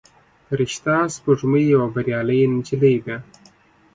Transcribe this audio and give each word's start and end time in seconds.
فرشته 0.47 0.95
سپوږمۍ 1.15 1.63
یوه 1.73 1.87
بریالۍ 1.95 2.39
نجلۍ 2.53 2.95
ده. 3.05 3.17